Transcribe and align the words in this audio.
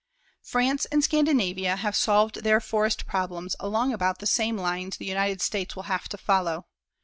France 0.41 0.85
and 0.85 1.03
Scandinavia 1.03 1.75
have 1.75 1.95
solved 1.95 2.41
their 2.41 2.59
forest 2.59 3.05
problems 3.05 3.55
along 3.59 3.93
about 3.93 4.17
the 4.17 4.25
same 4.25 4.57
lines 4.57 4.97
the 4.97 5.05
United 5.05 5.41
States 5.43 5.75
will 5.75 5.83
have 5.83 6.09
to 6.09 6.17
follow. 6.17 6.65